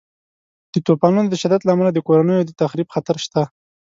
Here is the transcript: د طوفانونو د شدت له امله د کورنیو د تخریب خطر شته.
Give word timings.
د 0.73 0.75
طوفانونو 0.87 1.27
د 1.29 1.35
شدت 1.41 1.61
له 1.63 1.71
امله 1.75 1.91
د 1.93 1.99
کورنیو 2.07 2.47
د 2.47 2.51
تخریب 2.61 2.87
خطر 2.95 3.15
شته. 3.25 3.41